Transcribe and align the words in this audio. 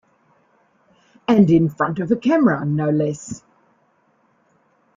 And 1.27 1.51
in 1.51 1.69
front 1.69 1.99
of 1.99 2.09
a 2.11 2.15
camera, 2.15 2.65
no 2.65 2.89
less! 2.89 3.43